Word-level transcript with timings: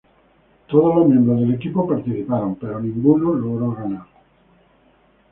Todos 0.67 0.95
los 0.95 1.07
miembros 1.07 1.41
del 1.41 1.53
equipo 1.53 1.87
participaron, 1.87 2.55
pero 2.55 2.79
ninguno 2.79 3.35
logró 3.35 3.71
ganar. 3.73 4.07